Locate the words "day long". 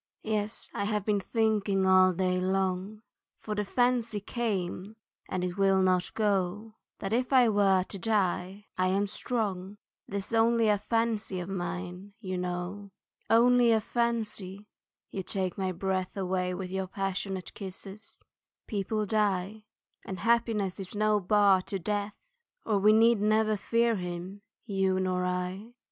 2.11-3.03